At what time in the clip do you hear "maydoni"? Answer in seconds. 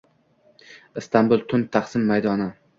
2.11-2.53